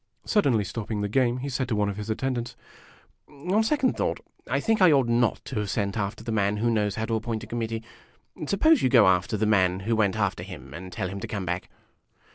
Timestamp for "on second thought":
3.29-4.19